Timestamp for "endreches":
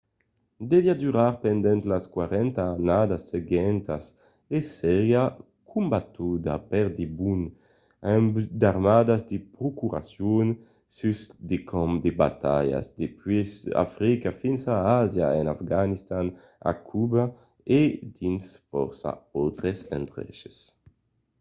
19.97-20.57